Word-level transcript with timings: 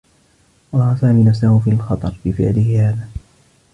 وضع 0.73 0.95
سامي 0.95 1.23
نفسه 1.23 1.59
في 1.59 1.69
الخطر 1.69 2.15
بفعله 2.25 2.89
هذا. 2.89 3.07